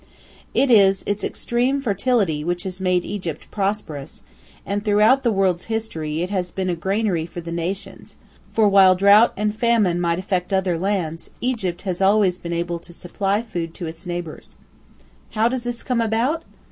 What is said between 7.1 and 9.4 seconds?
for the nations, for while drought